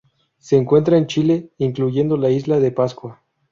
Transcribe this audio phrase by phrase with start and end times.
[0.39, 3.21] Se encuentra en Chile, incluyendo la Isla de Pascua.